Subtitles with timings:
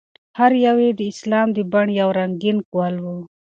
[0.39, 3.05] هر یو یې د اسلام د بڼ یو رنګین ګل و.